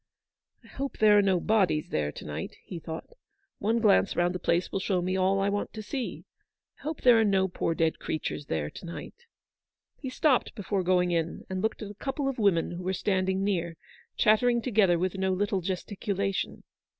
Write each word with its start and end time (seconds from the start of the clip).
"I 0.63 0.67
hope 0.67 0.97
there 0.97 1.15
are 1.19 1.21
no 1.21 1.39
bodies 1.39 1.89
there 1.89 2.11
to 2.11 2.25
night/' 2.25 2.55
he 2.63 2.79
thought." 2.79 3.05
One 3.67 3.77
glance 3.77 4.15
round 4.15 4.33
the 4.33 4.39
place 4.39 4.71
will 4.71 4.79
show 4.79 4.99
me 4.99 5.15
all 5.15 5.39
I 5.39 5.47
want 5.47 5.73
to 5.73 5.83
see. 5.83 6.25
I 6.79 6.81
hope 6.81 7.01
there 7.01 7.19
are 7.19 7.23
no 7.23 7.47
poor 7.47 7.75
dead 7.75 7.99
creatures 7.99 8.47
there 8.47 8.71
to 8.71 8.85
night." 8.87 9.13
He 9.99 10.09
stopped 10.09 10.55
before 10.55 10.81
going 10.81 11.11
in, 11.11 11.45
and 11.51 11.61
looked 11.61 11.83
at 11.83 11.91
a 11.91 11.93
couple 11.93 12.27
of 12.27 12.39
women 12.39 12.71
who 12.71 12.83
were 12.83 12.93
standing 12.93 13.43
near, 13.43 13.77
chat 14.17 14.39
tering 14.39 14.63
together 14.63 14.97
with 14.97 15.19
no 15.19 15.33
little 15.33 15.61
gesticulation. 15.61 16.63